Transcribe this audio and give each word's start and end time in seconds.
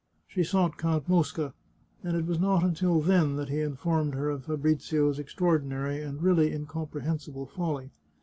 She 0.27 0.43
sought 0.43 0.79
Count 0.79 1.07
Mosca, 1.07 1.53
and 2.03 2.17
it 2.17 2.25
was 2.25 2.39
not 2.39 2.63
until 2.63 3.01
then 3.01 3.35
that 3.35 3.49
he 3.49 3.59
informed 3.61 4.15
her 4.15 4.31
of 4.31 4.45
Fabrizio's 4.45 5.19
extraordinary 5.19 6.01
and 6.01 6.23
really 6.23 6.49
incom 6.49 6.89
prehensible 6.89 7.47
folly. 7.47 7.91